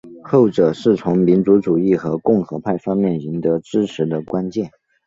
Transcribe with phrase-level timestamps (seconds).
[0.23, 4.71] 后者是从民族主义和共和派方面赢得支持的关键。